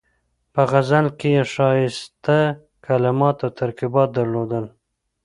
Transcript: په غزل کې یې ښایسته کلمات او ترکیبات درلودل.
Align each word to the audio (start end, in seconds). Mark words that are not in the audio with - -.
په 0.53 0.61
غزل 0.71 1.07
کې 1.19 1.29
یې 1.35 1.43
ښایسته 1.53 2.39
کلمات 2.85 3.37
او 3.45 3.51
ترکیبات 3.59 4.09
درلودل. 4.17 4.65